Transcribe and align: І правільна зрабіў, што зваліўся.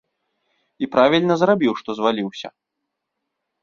І 0.85 0.89
правільна 0.95 1.33
зрабіў, 1.43 1.73
што 1.83 1.89
зваліўся. 2.01 2.47